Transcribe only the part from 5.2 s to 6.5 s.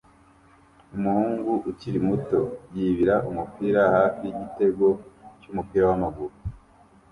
cyumupira wamaguru